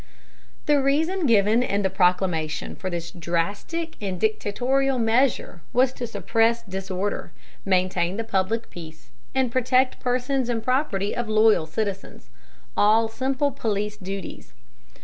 The 0.65 0.81
reason 0.81 1.27
given 1.27 1.61
in 1.61 1.83
the 1.83 1.89
proclamation 1.91 2.75
for 2.75 2.89
this 2.89 3.11
drastic 3.11 3.97
and 4.01 4.19
dictatorial 4.19 4.97
measure 4.97 5.61
was 5.73 5.93
to 5.93 6.07
suppress 6.07 6.63
disorder, 6.63 7.31
maintain 7.65 8.17
the 8.17 8.23
public 8.23 8.71
peace, 8.71 9.11
and 9.35 9.51
protect 9.51 9.99
persons 9.99 10.49
and 10.49 10.63
property 10.63 11.15
of 11.15 11.29
loyal 11.29 11.67
citizens 11.67 12.29
all 12.75 13.07
simple 13.09 13.51
police 13.51 13.95
duties. 13.97 14.53